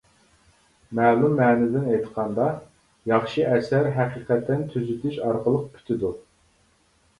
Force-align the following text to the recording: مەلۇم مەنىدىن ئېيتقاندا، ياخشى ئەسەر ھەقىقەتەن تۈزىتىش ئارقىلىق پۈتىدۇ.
مەلۇم 0.99 1.35
مەنىدىن 1.39 1.85
ئېيتقاندا، 1.91 2.47
ياخشى 3.13 3.45
ئەسەر 3.51 3.93
ھەقىقەتەن 4.01 4.67
تۈزىتىش 4.75 5.23
ئارقىلىق 5.29 5.71
پۈتىدۇ. 5.79 6.15